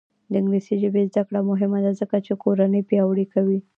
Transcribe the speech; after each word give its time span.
د 0.31 0.33
انګلیسي 0.39 0.75
ژبې 0.83 1.01
زده 1.11 1.21
کړه 1.27 1.39
مهمه 1.49 1.79
ده 1.85 1.91
ځکه 2.01 2.15
چې 2.25 2.33
کورنۍ 2.43 2.81
پیاوړې 2.89 3.25
کوي. 3.33 3.59